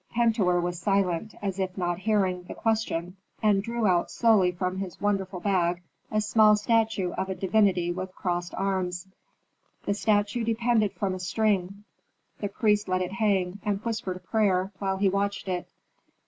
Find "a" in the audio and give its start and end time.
6.09-6.19, 7.29-7.35, 11.13-11.19, 14.17-14.21